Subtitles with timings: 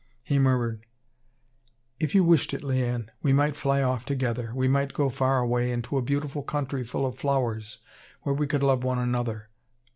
[0.23, 0.87] He murmured:
[1.99, 5.69] "If you wished it, Liane, we might fly off together, we might go far away,
[5.71, 7.77] into a beautiful country full of flowers
[8.23, 9.49] where we could love one another.